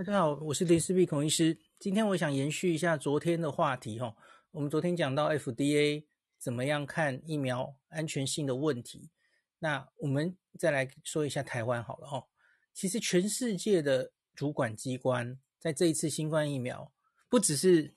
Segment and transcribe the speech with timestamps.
[0.00, 1.58] 大家好，我是林思碧孔医师。
[1.78, 4.16] 今天我想延续一下昨天的话题哈。
[4.50, 6.06] 我们昨天讲到 FDA
[6.38, 9.10] 怎么样看疫苗安全性的问题，
[9.58, 12.24] 那我们再来说一下台湾好了哈。
[12.72, 16.90] 其实全世界的主管机关在这一次新冠疫苗，
[17.28, 17.94] 不只是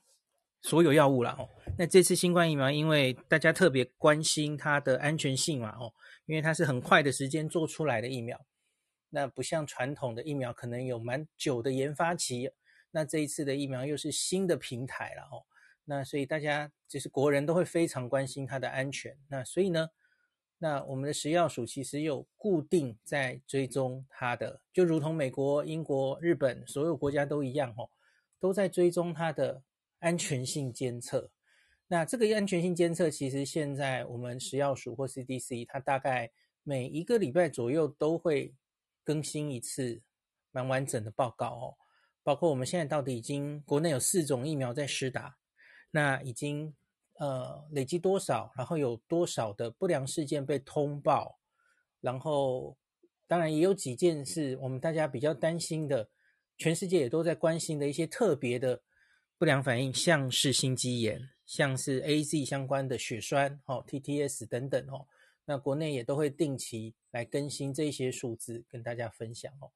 [0.60, 1.48] 所有药物啦哦。
[1.78, 5.90] 那这次新冠疫苗，因为大家特别关心它的安全性嘛哦，
[6.26, 8.38] 因为它是很快的时间做出来的疫苗。
[9.14, 12.50] 那不像传统的疫苗，可能有蛮久的研发期。
[12.90, 15.46] 那这一次的疫苗又是新的平台了哦。
[15.84, 19.16] 那所以大家就是国人都会非常关心它的安全。
[19.28, 19.88] 那所以呢，
[20.58, 27.88] 那我们的食药署其实有固定在追踪它的，就如同美国、英国、日本所有国家都一样哦，
[28.40, 29.62] 都在追踪它的
[30.00, 31.30] 安全性监测。
[31.86, 36.32] 那这个安全性监测，其实现在我们食药署或 CDC，它大概
[36.64, 38.52] 每一个礼拜左右都会。
[39.04, 40.02] 更新一次
[40.50, 41.76] 蛮完整的报告哦，
[42.22, 45.36] 包括我们现在到底已经国内有四种疫苗在施打，
[45.90, 46.74] 那已经
[47.18, 51.38] 呃累积多少，然后有多少的不良事件被通报，
[52.00, 52.76] 然后
[53.26, 56.08] 当然也有几件是我们大家比较担心的，
[56.56, 58.82] 全世界也都在关心的一些特别的
[59.36, 65.06] 不良反应，像是心肌炎，像是 AZ 相关的血栓哦，TTS 等等哦。
[65.46, 69.70] 那国内也都会定期来更新这些数字，跟大家分享哦。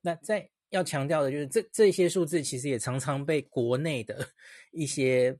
[0.00, 4.28] 那再要强调的就是，这这些数字其实也常常被国内的
[4.72, 5.38] 一些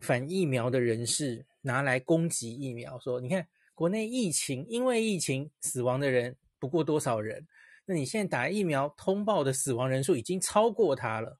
[0.00, 7.48] 反疫苗的人士拿来攻击疫苗，说你看国内疫情，因为疫情死亡的人不过多少人，
[7.86, 11.38] 那你现在打疫苗通报的死亡人数已经超过它了。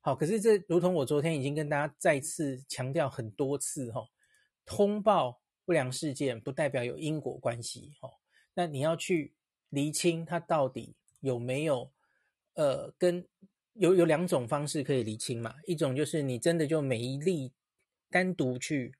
[0.00, 4.06] 好，可是这如同我昨天已经跟大家再次强调很多次哈，
[4.64, 5.41] 通报。
[5.64, 8.14] 不良事件不代表有因果关系，哦，
[8.54, 9.34] 那你要去
[9.68, 11.92] 厘清它到底有没有，
[12.54, 13.24] 呃，跟
[13.74, 17.52] 有有两种方式可以厘清嘛，一种就是你真的就每一例
[18.10, 18.94] 单独去，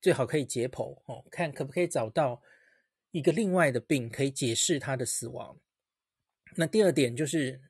[0.00, 2.40] 最好可以解剖，哦，看可不可以找到
[3.10, 5.58] 一个另外的病可以解释他的死亡。
[6.56, 7.60] 那第二点就是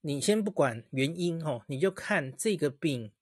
[0.00, 3.12] 你先不管原因，哦，你就看这个病。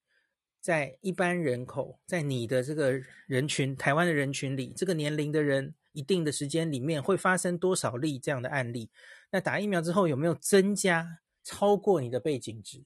[0.67, 8.91] 在一般人口，在你的这个人群，台湾的人群里，这个年龄的人，一定的时间里面会发生多少例这样的案例？
[9.31, 12.83] 那打疫苗之后有没有增加超过你的背景值？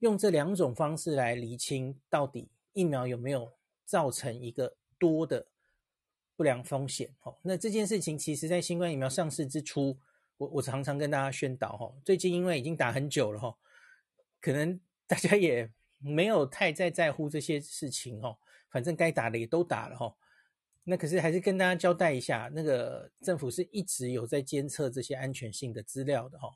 [0.00, 3.50] 用这两种方式来厘清到底疫苗有没有
[3.86, 5.46] 造成一个多的
[6.36, 7.14] 不良风险？
[7.22, 9.96] 哦，那这件事情其实在新冠疫苗上市之初，
[10.36, 13.56] 我我常常跟大家宣导哈，最近因为已经打很久了哈，
[14.38, 15.72] 可能大家也。
[16.06, 18.38] 没有太在在乎这些事情哦，
[18.70, 20.14] 反正该打的也都打了哈。
[20.84, 26.48] 那可是还是跟大家交代一下，那个政府是一直有在监测这些安全性的资料的哈。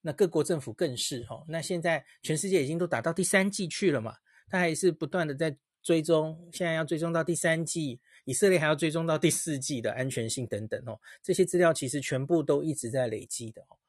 [0.00, 1.44] 那各国政府更是哈。
[1.46, 4.16] 那现在全世界已经都打到第三剂去了嘛，
[4.48, 10.98] 它还是不断的在追踪，现在要追踪到第三剂，以色列还要追踪到第四剂的安全性等等哦。
[11.22, 13.79] 这些资料其实全部都一直在累积的哦。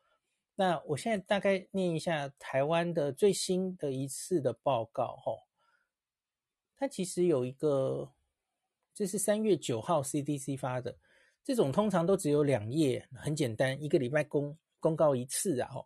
[0.56, 5.32] 那我现在大概念一下台湾的最新的一次的报告，哈，
[6.78, 8.12] 它其实有一个，
[8.94, 10.98] 这是三月九号 CDC 发的，
[11.44, 15.86] 这种通常都只有两页，很简单，一个礼拜公公告一次啊，哈。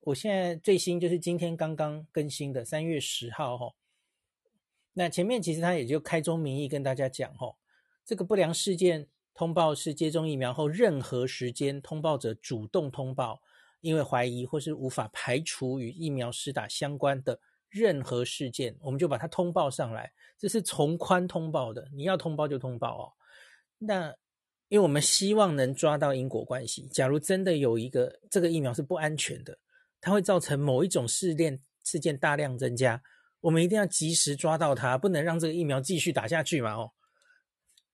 [0.00, 3.74] 我现在最新就是今天刚刚更新的三月十号，哈。
[4.94, 7.56] 那前面其实它也就开宗明义跟大家讲，哈，
[8.04, 13.40] 这个不良事件通报是接种疫苗后任何时间通报者主动通报。
[13.82, 17.38] 因为怀疑或是无法排除与疫苗施打相关的
[17.68, 20.10] 任何事件，我们就把它通报上来。
[20.38, 23.12] 这是从宽通报的，你要通报就通报哦。
[23.78, 24.14] 那
[24.68, 26.86] 因为我们希望能抓到因果关系。
[26.88, 29.58] 假如真的有一个这个疫苗是不安全的，
[30.00, 33.02] 它会造成某一种事件事件大量增加，
[33.40, 36.92] 我们一定要及时抓到它，不能让这个疫苗继续打下去嘛哦。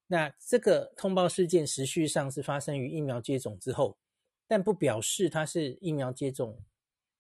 [0.07, 3.97] 那这个通报事件时序上是发生于疫苗接种之后。
[4.49, 6.59] 但不表示它是疫苗接种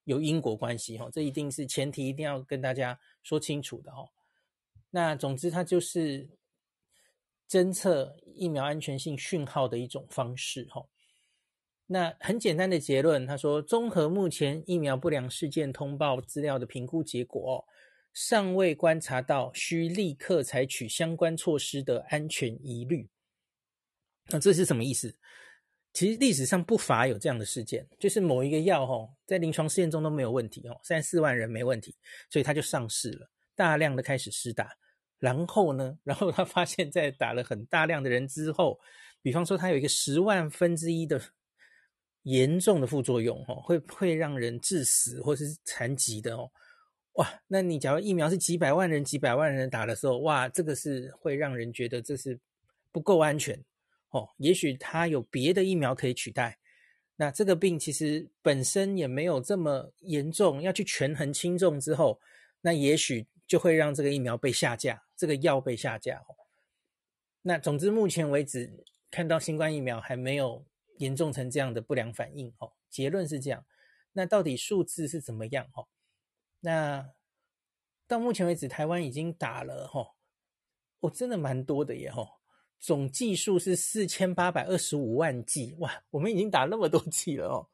[0.04, 4.08] 有因果关系哈，这一定是前提，一定要跟大家说清楚的哈。
[4.90, 6.26] 那总之，它就是
[7.46, 10.82] 侦测疫苗安全性讯号的一种方式哈。
[11.86, 17.66] 那很简单的结论，他说，综合目前疫苗不良事件通报资料的评估结果，
[18.12, 23.08] 尚未观察到需立刻采取相关措施的安全疑虑。
[24.26, 25.14] 那这是什么意思？
[25.98, 31.92] 其实历史上不乏有这样的事件，就是某一个药吼在临床试验中都没有问题哦，三四万人没问题，
[32.30, 34.70] 所以他就上市了，大量的开始施打。
[35.18, 38.78] 然后呢，然后他发现，在打了很大量的人之后，
[39.22, 41.20] 比方说他有一个十万分之一的
[42.22, 46.48] 严重的副作用哦，会会让人致死或是残疾的哦。
[47.14, 52.38] 哇，那你假如疫苗是几百万人、几百万人打的时候，哇，这个是会让人觉得这是
[52.92, 53.60] 不够安全
[54.10, 54.30] 哦。
[54.38, 56.58] 也许它有别的疫苗可以取代。
[57.16, 62.20] 那这个病其实本身也没有这么严重，要去权衡轻重之后，
[62.60, 66.18] 那也许就会让这个疫苗被下架，这个药被下架。
[66.20, 66.36] 哦
[67.42, 70.66] 那总之，目前为止看到新冠疫苗还没有
[70.98, 72.52] 严重成这样的不良反应。
[72.58, 73.64] 哦，结论是这样。
[74.12, 75.66] 那到底数字是怎么样？
[75.72, 75.86] 哦，
[76.60, 77.10] 那
[78.06, 80.14] 到目前为止，台湾已经打了，哦，
[81.00, 82.37] 哦，真的蛮多的耶，哦。
[82.78, 87.66] 总剂数是四千八百二十五万剂，哇，我们已经打那么多剂了哦。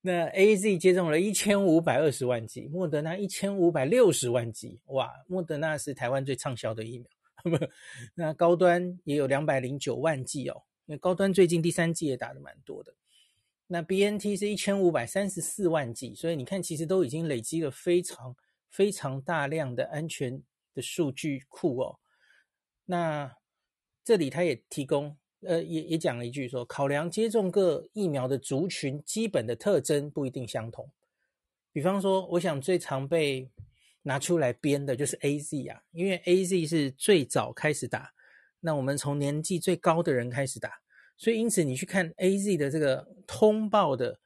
[0.00, 7.08] 那 AZ 接种了一千五百二十万剂，莫德纳一千五百六十万剂，哇，莫德纳是台湾最畅销的疫苗。
[8.14, 12.94] 那高端也有两百零九万剂哦，因为高端最近第三剂也打得蛮多的。
[13.66, 18.36] 那 BNT 是一千五百三十四万剂，所以你看，其实都已经累积了非常
[18.68, 20.42] 非常大量的安全
[20.74, 21.98] 的数据库哦。
[22.84, 23.34] 那
[24.04, 30.90] 这里他也提供，呃，也也讲了一句说，考量接种各疫苗的族群基本的特征不一定相同。
[31.72, 33.50] 比方说，我想最常被
[34.02, 38.12] 拿出来编的就是 AZ 啊，因为 AZ 是最早开始打，
[38.60, 40.70] 那我们从年纪最高的人开始打，
[41.16, 44.20] 所以因此你去看 AZ 的这个通报的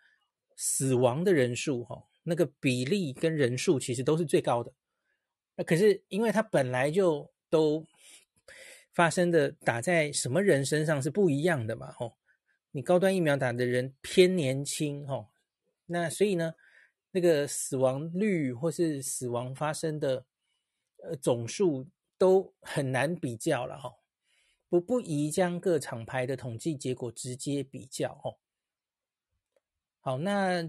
[0.56, 4.72] 死亡的人数，哈，那个比例跟人数其实都是最高的。
[5.54, 7.86] 那可是因为它本来就都。
[8.98, 11.92] 发生的打在什么人身上是不一样的嘛？
[11.92, 12.16] 吼，
[12.72, 15.28] 你高端疫苗打的人偏年轻，吼，
[15.86, 16.54] 那所以呢，
[17.12, 20.26] 那个死亡率或是死亡发生的
[20.96, 21.86] 呃总数
[22.18, 24.00] 都很难比较了，吼，
[24.68, 28.40] 不不宜将各厂牌的统计结果直接比较，吼。
[30.00, 30.68] 好，那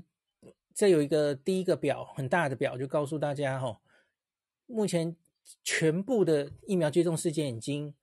[0.75, 3.81] 这有一个第一个表，很大的表，就告诉大家，吼，
[4.67, 5.17] 目前
[5.63, 7.95] 全部的疫苗接种事件已经。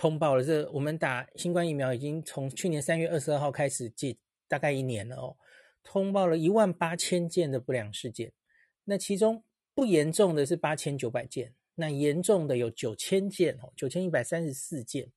[0.00, 4.18] 通报了，这我们打新冠疫苗已经从去年三月二十二号开始，计
[4.48, 5.36] 大概一年了哦。
[5.82, 8.32] 通报了一万八千件的不良事件，
[8.84, 9.44] 那其中
[9.74, 15.12] 不严重的是八千九百件，那严重的有九千件哦，九千一百三十四件。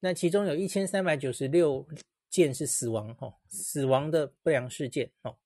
[0.00, 1.86] 那其中有一千三百九十六
[2.30, 5.36] 件是死亡哦，死亡的不良事件哦。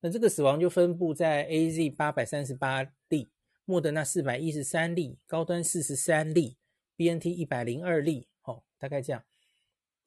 [0.00, 3.30] 那这个死亡就分布在 AZ 八百三十八例，
[3.64, 6.58] 莫德纳四百一十三例，高端四十三例。
[6.96, 9.22] BNT 一百零二例，哦，大概这样。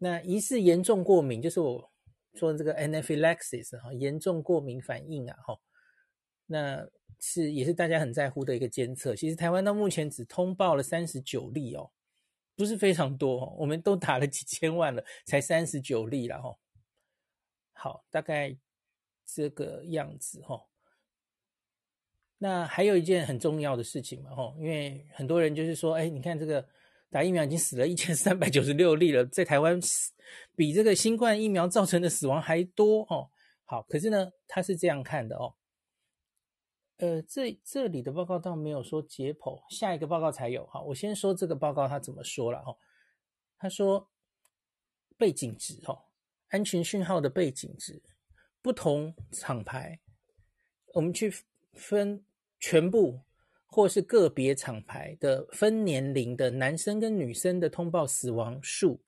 [0.01, 1.91] 那疑似严重过敏，就是我
[2.33, 5.59] 说的这个 nflaxis 哈，严重过敏反应啊，哈，
[6.45, 6.89] 那
[7.19, 9.13] 是也是大家很在乎的一个监测。
[9.13, 11.91] 其实台湾到目前只通报了三十九例哦，
[12.55, 16.57] 不是非常多哦，我们都打了几千万了，才三十九例了哈。
[17.73, 18.57] 好，大概
[19.25, 20.65] 这个样子哈。
[22.37, 26.65] 那还有一件很重要的事情嘛，吼，因为很多人就是说，哎，你看这个。
[27.11, 30.13] 打疫苗已经死了一千三百九十六例了，在台湾死
[30.55, 33.31] 比这个新冠疫苗造成的死亡还多哦。
[33.65, 35.55] 好，可是呢，他是这样看的哦。
[36.97, 40.67] 呃，这这里的报告倒没有说解剖，下一个报告才有。
[40.67, 42.75] 好，我先说这个报告他怎么说了哈。
[43.57, 44.09] 他说
[45.17, 45.97] 背景值哦，
[46.49, 48.01] 安全讯号的背景值，
[48.61, 49.99] 不同厂牌，
[50.93, 51.33] 我们去
[51.73, 52.23] 分
[52.59, 53.21] 全部。
[53.71, 58.99] 或是个别厂牌的分年龄的男生跟女生的通报死亡数，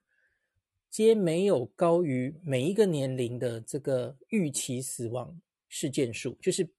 [0.88, 6.70] 皆没有高于每一个年龄的这个预期死亡事件数，就是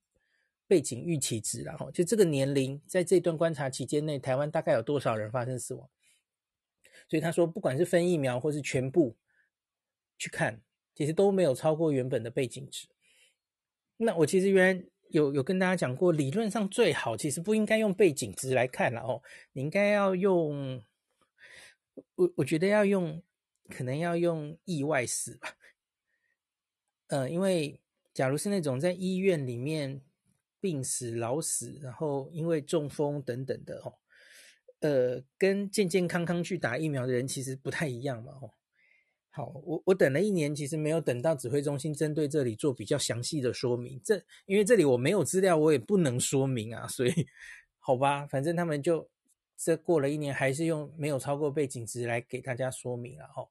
[0.69, 5.91] 背景预期值，然后就这个年龄在这段观察期间内，台湾大概有多少人发生死亡？
[7.09, 9.17] 所以他说，不管是分疫苗或是全部
[10.17, 10.63] 去看，
[10.95, 12.87] 其实都没有超过原本的背景值。
[13.97, 14.85] 那我其实原来。
[15.13, 20.83] 有有跟大家讲过，理论上最好其实不应该用背景值来看了哦，你应该要用，
[22.15, 23.23] 我我觉得要用，
[23.69, 25.55] 可能要用意外死吧，
[27.09, 27.79] 呃，因为
[28.15, 30.01] 假如是那种在医院里面
[30.61, 33.99] 病死、老死，然后因为中风等等的哦，
[34.81, 38.51] 呃，跟健健康康去打疫苗的人其实不太一样嘛哦。
[39.35, 43.99] 好，我我等了一年，其实没有等到指挥中心针对这里做比较详细的说明。
[44.05, 46.87] 这因为这里我没有资料，我也不能说明啊。
[46.87, 47.27] 所以，
[47.79, 49.09] 好吧，反正他们就
[49.57, 53.49] 这过了一年，还是用没有超过背景值来给大家说明了哈。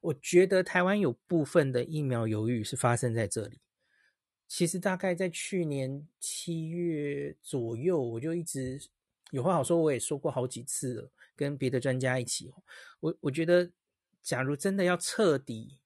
[0.00, 3.60] 我觉得台湾有部分的疫苗犹豫是发生在这里。
[4.48, 8.80] 其实大概在去年七月左右，我就一直
[9.30, 12.52] 有话好说，我也说过好几次了，跟别的专家一起。
[12.98, 13.70] 我我觉得。
[14.24, 15.78] 假如真的要彻底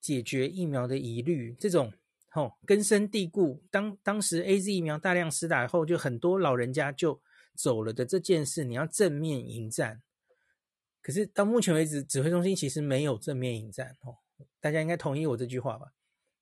[0.00, 1.92] 解决疫苗的疑虑，这种
[2.34, 7.22] 哦根深蒂固，当当时 AZ 疫苗大量施打后，就很多老人家就
[7.54, 10.02] 走了的这件事，你要正面迎战。
[11.00, 14.18] 可是到目前为止，指挥中心其实没有正面迎战哦，
[14.60, 15.92] 大家应该同意我这句话吧？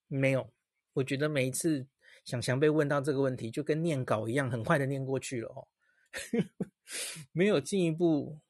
[0.08, 0.50] 没有，
[0.94, 1.86] 我觉得每一次
[2.24, 5.68] 小翔被问到这个问题，就跟念稿一样，很快的念过去了哦，
[7.32, 8.40] 没有进一步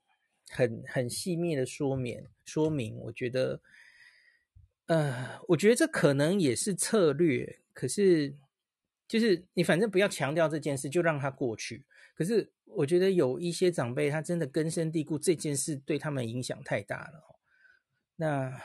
[0.50, 2.96] 很很细密的说明说明。
[2.96, 3.60] 我觉得，
[4.86, 8.34] 呃，我觉得这可能也是策略，可是
[9.06, 11.84] 就是你反正不要强调这件事，就让它过去。
[12.14, 12.52] 可是。
[12.72, 17.40] 我觉得有一些长辈，他真的根深蒂固，这件事对他们影响太大了。
[18.16, 18.60] 那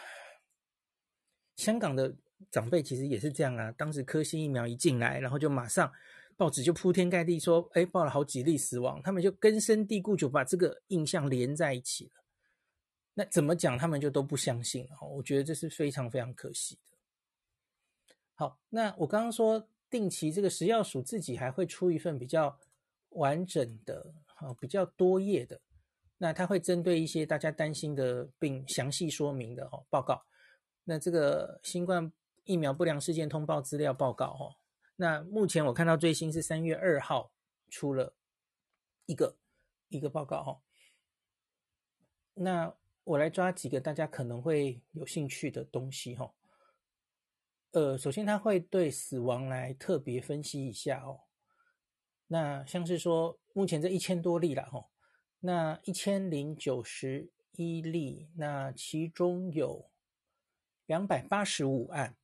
[1.56, 2.14] 香港的
[2.52, 3.72] 长辈其实也是这样啊。
[3.72, 5.90] 当时科兴疫苗一进来，然后就马上
[6.38, 12.12] 报纸就铺天盖地说，哎，报了好几例死亡，他们就根深蒂固就把这个印象连在一起了。
[13.14, 14.98] 那怎么讲，他们就都不相信了。
[15.02, 16.98] 我觉得这是非常非常可惜的。
[18.36, 22.58] 好，那我刚刚说定期这个食药署自己还会出一份比较。
[23.16, 25.62] 完整的，好，比较多页的，
[26.18, 30.20] 那他会针对一些大家担心的病详细说明的哦报告。
[30.84, 32.12] 那这个新冠
[32.44, 34.56] 疫苗不良事件通报资料报告哦，
[34.96, 37.32] 那目前我看到最新是三月二号
[37.70, 38.16] 出了
[39.06, 39.38] 一个
[39.90, 40.62] 一个报告哦。
[42.36, 46.34] 那我来抓几个大家可能会有兴趣的东西哈。
[47.72, 51.22] 呃，首先他会对死亡来特别分析一下哦。
[52.28, 54.92] 那像是说，目前这一千多例了吼，
[55.40, 59.90] 那一千零九十一例，那其中有
[60.86, 62.16] 两百八十五案，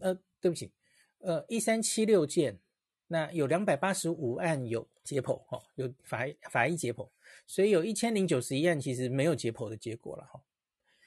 [0.00, 0.72] 呃，对不起，
[1.20, 2.58] 呃，一三七六件，
[3.06, 7.08] 那有两百八十五案有解剖哈，有法法医解剖，
[7.46, 10.42] 所以有一千零九十一案其实没有解剖的结果了哈。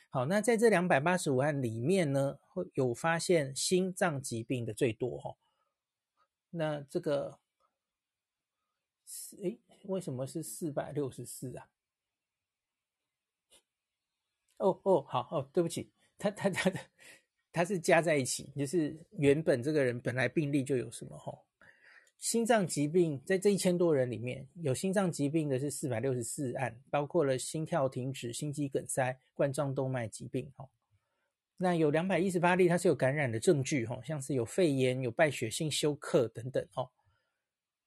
[0.10, 5.36] 好，那在这两百八十五案里面呢，会有发现心脏疾病的最多哈，
[6.51, 7.39] 那这个。
[9.41, 11.70] 诶，为什么是四百六十四啊？
[14.58, 16.72] 哦哦，好哦，对不起，他他他
[17.54, 21.34] 它是加在一起，就是原本这个人本来病例就有什么哈、
[22.18, 30.68] 心脏疾病在这一千多人里面有心脏疾病的是四百六十四案，包括了心跳停止、心肌梗塞、冠状动脉疾病哈、
[31.56, 36.90] 那有两百一十八例，它是有感染的证据哈、像是有肺炎、有败血性休克等等哦。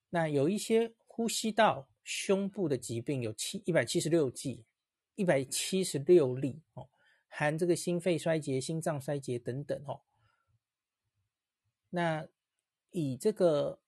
[0.09, 0.93] 那有一些。
[1.19, 4.63] 呼吸道、胸部的疾病有七一百七十六例，
[5.15, 6.87] 一百七十六例哦，
[7.39, 10.01] 含这个心肺衰竭、心脏衰竭等等哦。
[11.91, 12.27] 那
[12.93, 13.79] 以这个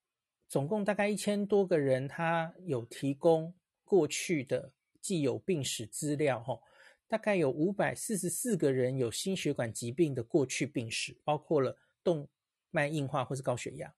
[0.47, 3.55] 总共大概一千多个人，他有提供
[3.87, 6.61] 过去的既有病史资料哈，
[7.07, 11.75] 大概有五百四十四个人有心血管疾病的过去病史，包括了
[12.05, 12.28] 动
[12.71, 13.95] 脉硬化或是高血压。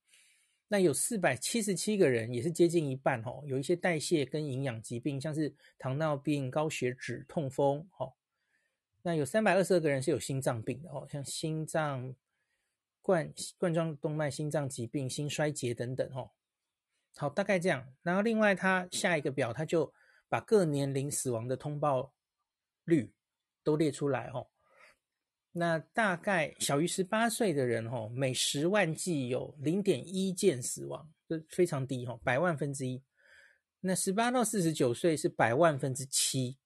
[0.69, 8.13] 那有四百七十七个人，也是接近一半哦，有一些代谢跟营养疾病，像是糖尿病、高血脂、痛风哦。
[9.03, 12.15] 那有三百二十二个人是有心脏病的哦，像心脏
[13.01, 16.31] 冠冠状动脉心脏疾病、心衰竭等等哦。
[17.17, 17.93] 好，大概这样。
[18.03, 19.93] 然后另外他下一个表，他就
[20.29, 22.13] 把各年龄死亡的通报
[22.85, 23.13] 率
[23.65, 24.49] 都列出来哦。
[25.53, 33.03] 那大概小于十八岁的人，哦，每十万计有零点一件死亡，这非常低，哦，百万分之一。
[33.81, 36.59] 那十八到四十九岁是百万分之七。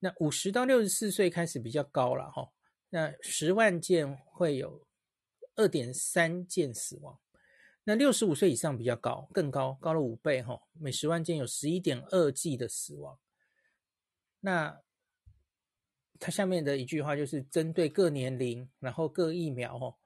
[0.00, 2.52] 那五十到六十四岁开始比较高了，吼，
[2.88, 4.86] 那十万件会有
[5.54, 7.18] 二点三件死亡。
[7.84, 13.18] 那六十五岁以上比较高，更高，高了五倍，吼，每十万件有十一点二剂的死亡。
[14.40, 14.80] 那
[16.18, 19.96] 它下面的一句话就是针对各年龄，然后各疫苗哦，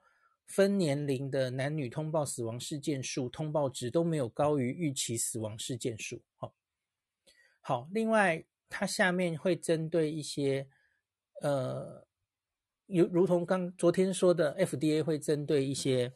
[0.46, 6.22] 分年龄的男女通报死亡事件数通报值都没有高于预期死亡事件数。
[6.36, 6.54] 好，
[7.60, 8.44] 好，另外
[8.76, 10.66] 它下面会针对一些
[11.42, 12.04] 呃，
[12.86, 16.12] 如如同刚昨天说的，FDA 会针对一些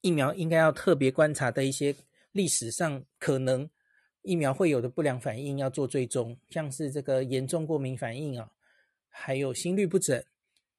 [0.00, 1.96] 疫苗应该要特别观察的一些
[2.30, 3.68] 历史上可能
[4.22, 8.52] 疫苗会有的不良反应要做追踪，像是这个严重过敏反应啊。
[9.08, 10.24] 还有心律不整、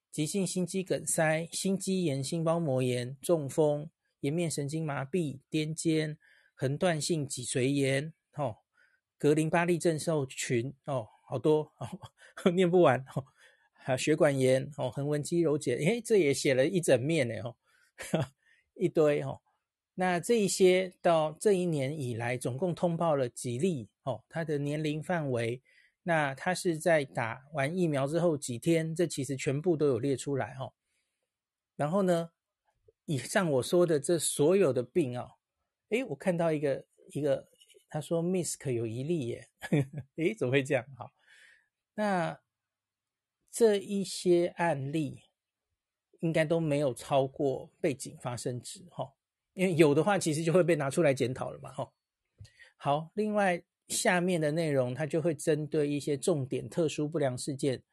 [0.09, 3.89] 急性心肌梗塞、心肌炎、心包膜炎、中风、
[4.21, 6.15] 颜面神经麻痹、癫痫、
[6.53, 8.59] 横断性脊髓炎、哦，
[9.17, 13.25] 格林巴利症候群哦，好多哦， 念不完哦，
[13.73, 17.55] 还有血管炎哦，横纹肌肉解，诶，这也写了一整面呢哦，
[18.75, 19.41] 一堆哦。
[19.97, 25.61] 那这一些到这一年以来，总共通报了几例哦，它的年龄范围。
[26.07, 30.73] 那它是在打完疫苗之后几天，这其实全部都有列出来哦。
[31.75, 32.29] 然后呢，
[33.05, 35.31] 以上我说的这所有的病啊，
[35.89, 37.47] 诶，我看到一个一个，
[37.95, 39.47] 他说 MISC 有一例耶，
[40.17, 40.85] 诶，怎么会这样？
[40.97, 41.13] 好，
[41.93, 42.37] 那
[43.49, 45.21] 这一些案例
[46.19, 49.13] 应该都没有超过背景发生值哈，
[49.53, 51.89] 因为有的话其实就会被拿出来检讨了嘛哈。
[52.75, 53.63] 好，另外。
[53.87, 57.83] 下面的内容，它就会针对一些重点、特殊不良事件，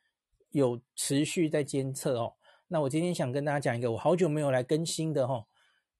[0.49, 2.35] 有持续在监测哦。
[2.69, 5.47] 那我今天想跟大家讲一个，我好久没有来更新的哦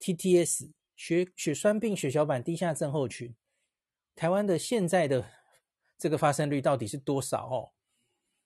[0.01, 3.35] ，TTS 血血栓病血小板低下症候群，
[4.15, 5.27] 台湾的现在的
[5.99, 7.73] 这个发生率到底是多少哦？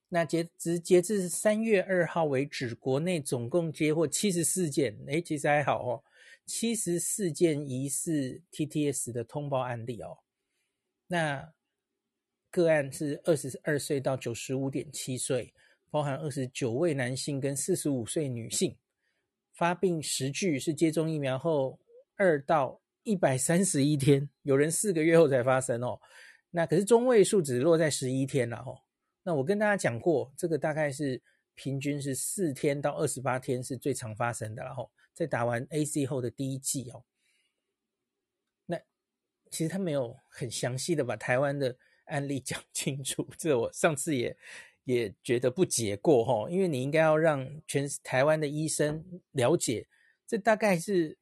[0.09, 6.05] 那截至截至三月二号为止，国内总共接获七十四件，诶，其实还好哦，
[6.47, 10.19] 七十四件疑似 TTS 的通报案例哦。
[11.09, 11.53] 那
[12.51, 15.53] 个案是二十二岁到九十五点七岁，
[15.91, 18.77] 包含二十九位男性跟四十五岁女性，
[19.53, 21.81] 发病时距是接种疫苗后
[22.15, 26.01] 二到一百三十一天，有人四个月后才发生哦。
[26.51, 28.83] 那可是中位数只落在十一天了哦。
[29.23, 31.23] 那我跟大家讲过，这个大概是
[31.55, 37.05] 平均是四天到二十八天是最常发生的，然后在打完 AC 后的第一季哦。
[38.67, 38.77] 那
[39.53, 44.37] 其实他没有很详细的把台湾的案例 讲清楚，这我上次也
[44.83, 49.87] 也觉得不解过哈，因为你应该要让全台湾的医生了解，
[50.27, 51.17] 这大概是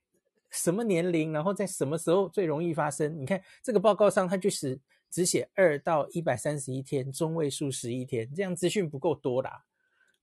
[0.54, 3.20] 什么年龄，然后在什么时候最容易发生。
[3.20, 4.80] 你看这个报告上，它就是
[5.10, 9.64] 只写二到一百三十一天，中位数十一天，这样资讯不够多啦。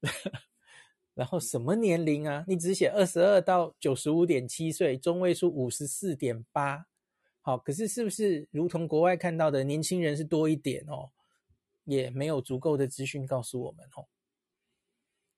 [1.13, 2.45] 然后什么年龄啊？
[2.47, 6.87] 你只写二十二到九十五点七岁，中位数五十四点八。
[7.41, 11.11] 好，可是是不是如同国外看到的年轻人是多一点哦？
[11.83, 14.07] 也没有足够的资讯告诉我们哦。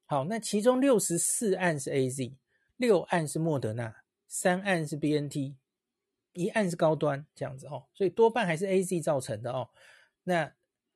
[0.06, 2.36] 好，那其中六十四案是 AZ，
[2.76, 4.03] 六案是莫德纳，
[4.36, 5.58] 三案是 BNT，
[6.32, 9.70] 一案是高端这样子哦，所以多半还是 AZ 造成的哦。
[10.24, 10.52] 那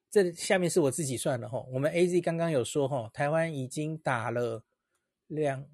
[0.10, 4.66] 这下面是我自己算的哦，我们 AZ 刚刚有说哦，台湾已经打了
[5.28, 5.70] 两，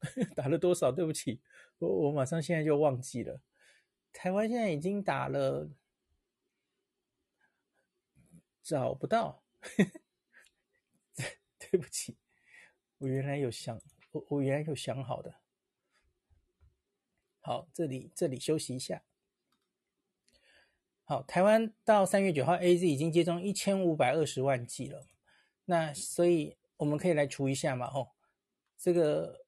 [0.34, 0.90] 打了多少？
[0.90, 1.40] 对不起，
[1.78, 3.40] 我我马上现在就忘记了。
[4.12, 5.70] 台湾现在已经打了，
[8.64, 9.44] 找不到，
[11.70, 12.16] 对不起，
[12.98, 15.45] 我原来有想，我我原来有想好的。
[17.46, 19.04] 好，这里这里休息一下。
[21.04, 25.06] 好，台湾到三月九号，AZ 已经接种一千五百二十万剂了。
[25.66, 28.16] 那所以我们可以来除一下嘛，吼，
[28.76, 29.46] 这个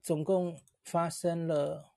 [0.00, 1.92] 总共发生了。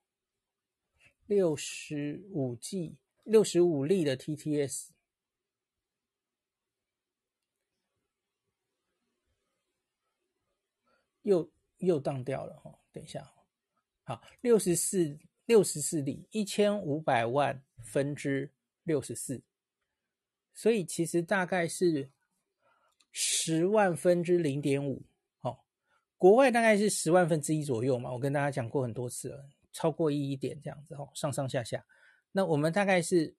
[1.27, 4.89] 六十五剂，六十五例的 TTS，
[11.21, 12.79] 又又当掉了哦。
[12.91, 13.31] 等一下，
[14.11, 18.51] 好，六十四，六十四例，一千五百万分之
[18.83, 19.41] 六十四，
[20.53, 22.09] 所以其实大概是
[23.13, 25.01] 十万分之零点五。
[25.39, 25.59] 哦，
[26.17, 28.11] 国外大概是十万分之一左右嘛。
[28.11, 29.49] 我跟大家讲过很多次了。
[29.73, 31.81] 超过一一点这样子哦，上上下下，
[32.33, 33.33] 那我们大概是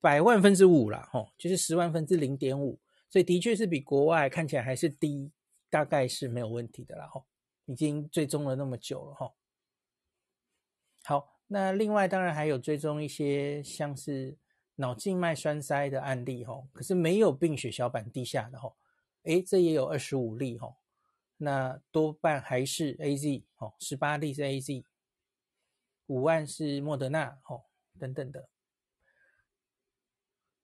[0.00, 2.76] 百万分之五啦，哦，就是十万分之零点五，
[3.08, 5.30] 所以的确是比国外看起来还是低，
[5.70, 7.24] 大概是没有问题的啦，哦，
[7.66, 9.32] 已经追踪了那么久了，吼。
[11.06, 14.36] 好，那另外当然还有追踪一些像是
[14.74, 18.76] 脑静脉栓塞的案例，吼，可是没有病血小板低下的，吼，
[19.22, 20.78] 诶，这也有二十五例，吼，
[21.36, 24.84] 那多半还是 AZ，哦，十八例是 AZ。
[26.06, 27.62] 五万是莫德纳哦，
[28.00, 28.48] 等等的。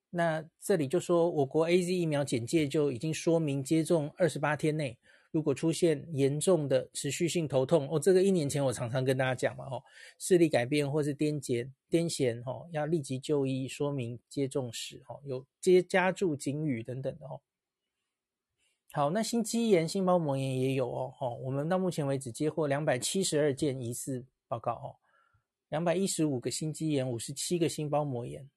[0.09, 4.97] 那这里就说，我国 AZ 疫苗简介就已经说明，接种二十八天内，
[5.33, 9.83] 如果出现严重的持续性头痛，哦，这个一年前我常常跟大家讲嘛，哦，
[10.19, 17.41] 视力改变或是癫痫、癫痫，哦，要立即就医，说明接种史，哦，有接加注警语等等的，哦。
[18.91, 24.95] 好，那心肌炎、心包膜炎也有哦，哦，我们到目前为止接获两百七十二件疑似报告，哦。
[25.69, 28.47] 两百一十五个心肌炎，五十七个心包膜炎。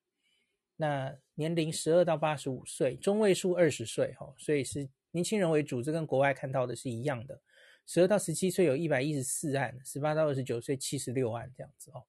[0.77, 7.40] 那年龄十二到八十五岁，中位数二十岁，哈，所以是年轻人为主，这跟国外看到的是一样的。
[7.87, 12.05] 十二到十七岁有一百一十四案，十八到二十九岁七十六案，这样子哦。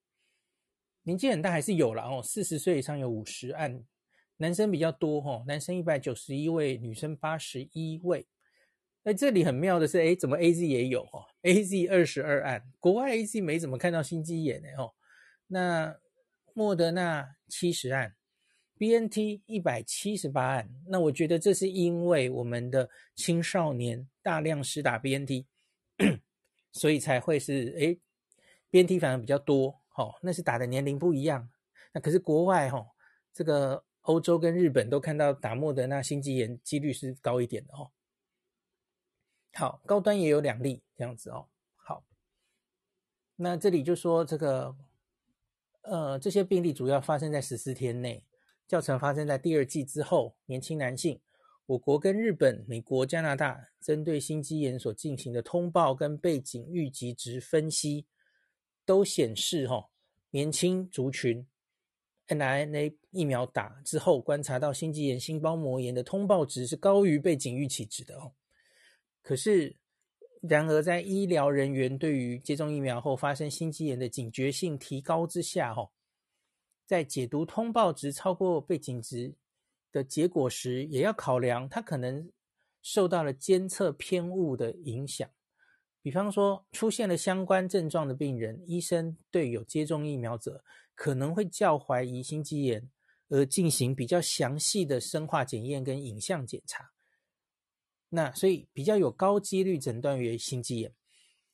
[1.03, 3.86] 年纪很大还是有了哦，四十岁以上有五十案，
[4.38, 8.27] 男生比较多哈，男生一百九十一位，女生八十一位。
[9.03, 14.93] 那这里很妙的是，哎，怎么 AZ 也有哦？AZ 二十二案，国外 AZ 没怎么看到心肌炎呢哦。
[15.47, 15.97] 那
[16.53, 18.16] 莫德纳七十案，
[18.77, 25.45] BNT 一百七十八案，那我觉得这是因为我们的青少年大量施打 BNT，
[26.71, 27.99] 所以才会是诶
[28.69, 31.49] BNT 反而比较多，哦，那是打的年龄不一样。
[31.91, 32.87] 那可是国外哈、哦，
[33.33, 37.89] 这个欧洲跟日本都看到打莫德纳心肌炎几率是高一点的哦。
[39.53, 41.47] 好，高端也有两例这样子哦。
[41.75, 42.03] 好，
[43.37, 44.75] 那这里就说这个，
[45.81, 48.23] 呃，这些病例主要发生在十四天内。
[48.67, 51.19] 教程发生在第二季之后，年轻男性。
[51.67, 58.06] 我国跟日本、美国、加拿大针对心肌炎所进行的通报跟背景预期值分析，
[58.86, 59.89] 都显示，哈，
[60.32, 61.45] 年轻族群
[62.27, 68.32] n i n a 疫苗打之后，观察到心肌炎、心包膜炎的通报值是高于背景预期值的哦。
[69.21, 69.75] 可是，
[70.41, 75.89] 然而在医疗人员对于接种疫苗后发生心肌炎的警觉性提高之下，哈。
[76.88, 79.36] 在解读通报值超过背景值
[79.91, 82.32] 的结果时，也要考量它可能
[82.82, 85.30] 受到了监测偏误的影响。
[86.02, 90.63] 比方说，出现了相关症状的病人，医生对有接种疫苗者
[90.95, 92.89] 可能会较怀疑心肌炎，
[93.28, 96.91] 而进行比较详细的生化检验跟影像检查。
[98.08, 100.93] 那所以比较有高几率诊断为心肌炎。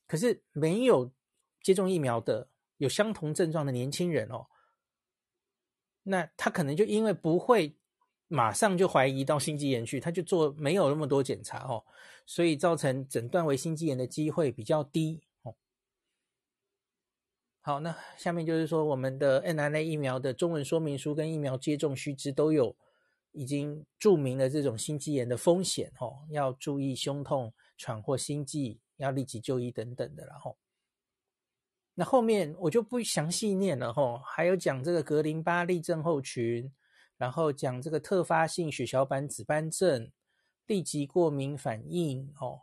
[0.06, 1.12] 可是没有
[1.60, 4.46] 接种疫苗的有相同症状的年轻人哦。
[6.04, 7.74] 那他可能就因为不会
[8.28, 11.82] 马上就怀疑到心肌炎去，他就做没有那么多检查哦，
[12.26, 15.54] 所以造成诊断为心肌炎的机会比较低哦。
[17.60, 22.76] 好，那下面就是说我们的 mRNA 疫苗的中文说明书跟疫苗接种须知都有
[23.32, 30.56] 已经注明了这种心肌炎的风险哦，要注意胸痛、喘或心悸，要立即就医等等的，然后。
[31.96, 36.72] 那后面我就不详细念了吼，还有讲这个格林巴利症候群，
[37.16, 40.10] 然后讲这个特发性血小板紫斑症、
[40.66, 42.62] 立即过敏反应哦，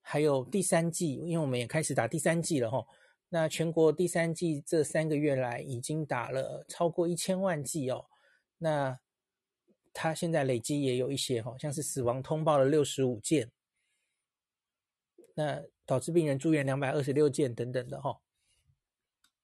[0.00, 2.88] 还有第三季，因为我们也开始打第三季了吼。
[3.28, 8.06] 那全国第三季这三个月来已经打了超过一千万剂哦。
[8.58, 8.98] 那
[9.92, 13.52] 他现在累积也有一些吼，像是死亡通报了六十五件，
[15.34, 18.22] 那导致病人住院两百二十六件等等的吼。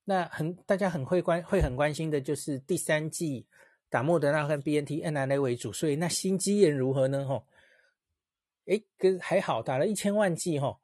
[0.09, 3.45] 那很大家很会关会很关心的就是第三季
[3.89, 7.27] 打莫德纳和 BNT mRNA 为主，所以那心肌炎如何呢？
[7.27, 7.45] 吼，
[8.67, 10.81] 诶，跟还好，打了一千万剂吼，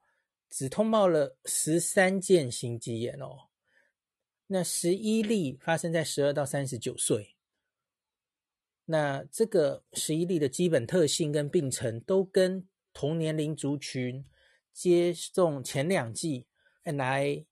[0.51, 3.49] 只通报了十三件心肌炎哦。
[4.49, 7.37] 那十一例发生在十二到三十九岁，
[8.87, 14.27] 那这个十一例的基本特性跟病程都跟同年龄族群
[14.73, 16.47] 接种前两剂
[16.85, 17.47] mRNA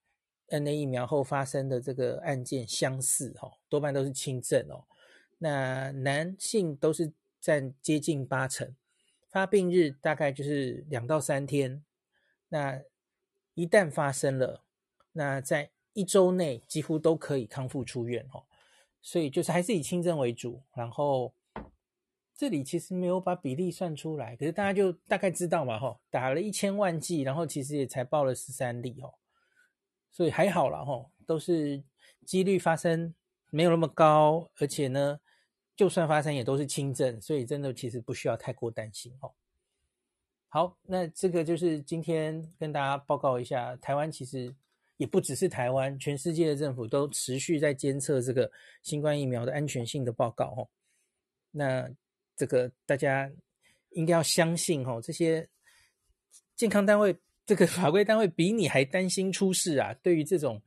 [0.50, 4.84] N A 疫苗后发生的这个案件相似，哈，多半都是轻症哦。
[5.38, 8.74] 那男性都是占接近八成，
[9.28, 11.82] 发病日大概就是两到三天。
[12.48, 12.82] 那
[13.54, 14.62] 一旦发生了，
[15.12, 18.42] 那在一周内几乎都可以康复出院哦。
[19.02, 20.60] 所以就是还是以轻症为主。
[20.74, 21.32] 然后
[22.36, 29.14] 这里其实没有把比例算出来，可是大家就大概知道嘛，哈，打了一千万剂，然后其实也才报了十三例哦。
[30.12, 31.82] 所以还好啦，吼，都是
[32.26, 33.14] 几率发生
[33.50, 35.20] 没有那么高，而且呢，
[35.76, 39.32] 就算发生也都是轻症，所以真的其实不需要太过担心哦。
[40.48, 44.52] 好，那这个就是今天跟大家报告一下，台湾其实
[44.96, 48.50] 也不只是台湾，全世界的政府都持续在监测这个
[48.82, 50.68] 新冠疫苗的安全性的报告哦。
[51.52, 51.88] 那
[52.36, 53.30] 这个大家
[53.90, 55.48] 应该要相信哦，这些
[56.56, 57.16] 健康单位。
[57.46, 59.92] 这个法规单位比你还担心出事啊！
[60.02, 60.62] 对于这种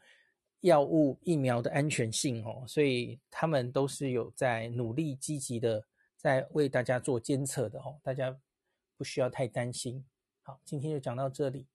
[0.61, 5.85] 药物疫苗的安全性哦，所以他们都是有在努力积极的
[6.17, 8.37] 在为大家做监测的哦，大家
[8.97, 10.03] 不需要太担心。
[10.41, 11.65] 好，今天就讲到这里。